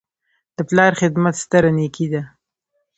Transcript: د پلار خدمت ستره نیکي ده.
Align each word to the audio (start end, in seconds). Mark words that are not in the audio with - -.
د 0.55 0.59
پلار 0.69 0.91
خدمت 1.01 1.35
ستره 1.43 1.71
نیکي 1.77 2.07
ده. 2.13 2.21